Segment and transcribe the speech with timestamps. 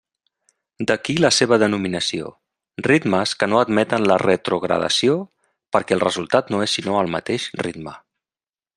[0.91, 2.31] D'aquí la seva denominació:
[2.87, 5.21] ritmes que no admeten la retrogradació,
[5.77, 7.99] perquè el resultat no és sinó el mateix ritme.